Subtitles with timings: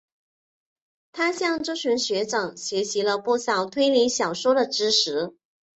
[1.11, 5.35] 他向这群学长学习了不少推理小说的知识。